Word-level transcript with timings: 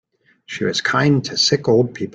She 0.47 0.63
was 0.63 0.81
kind 0.81 1.23
to 1.25 1.37
sick 1.37 1.67
old 1.67 1.93
people. 1.93 2.09